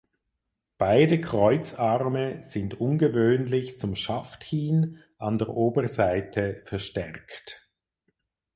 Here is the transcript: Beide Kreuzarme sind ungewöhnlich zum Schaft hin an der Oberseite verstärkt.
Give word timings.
Beide 0.79 1.21
Kreuzarme 1.21 2.41
sind 2.41 2.79
ungewöhnlich 2.81 3.77
zum 3.77 3.95
Schaft 3.95 4.43
hin 4.43 4.97
an 5.19 5.37
der 5.37 5.49
Oberseite 5.49 6.55
verstärkt. 6.65 7.69